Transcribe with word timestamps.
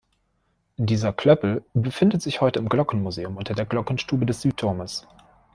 Dieser 0.79 1.13
Klöppel 1.13 1.63
befindet 1.75 2.23
sich 2.23 2.41
heute 2.41 2.57
im 2.57 2.69
Glockenmuseum 2.69 3.37
unter 3.37 3.53
der 3.53 3.67
Glockenstube 3.67 4.25
des 4.25 4.41
Südturmes. 4.41 5.07